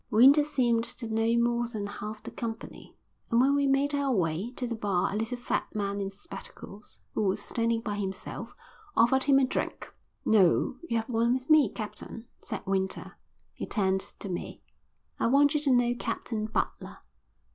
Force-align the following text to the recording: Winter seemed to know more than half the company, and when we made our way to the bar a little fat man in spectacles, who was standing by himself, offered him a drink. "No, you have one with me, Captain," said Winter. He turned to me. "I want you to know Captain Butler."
Winter 0.09 0.43
seemed 0.43 0.83
to 0.83 1.13
know 1.13 1.37
more 1.39 1.67
than 1.67 1.85
half 1.85 2.23
the 2.23 2.31
company, 2.31 2.97
and 3.29 3.39
when 3.39 3.53
we 3.53 3.67
made 3.67 3.93
our 3.93 4.11
way 4.11 4.49
to 4.53 4.65
the 4.65 4.73
bar 4.73 5.13
a 5.13 5.15
little 5.15 5.37
fat 5.37 5.67
man 5.75 6.01
in 6.01 6.09
spectacles, 6.09 6.97
who 7.13 7.27
was 7.27 7.39
standing 7.39 7.81
by 7.81 7.93
himself, 7.97 8.55
offered 8.97 9.25
him 9.25 9.37
a 9.37 9.45
drink. 9.45 9.93
"No, 10.25 10.77
you 10.89 10.97
have 10.97 11.07
one 11.07 11.35
with 11.35 11.51
me, 11.51 11.69
Captain," 11.69 12.25
said 12.43 12.65
Winter. 12.65 13.15
He 13.53 13.67
turned 13.67 14.01
to 14.17 14.27
me. 14.27 14.63
"I 15.19 15.27
want 15.27 15.53
you 15.53 15.59
to 15.59 15.71
know 15.71 15.93
Captain 15.99 16.47
Butler." 16.47 16.97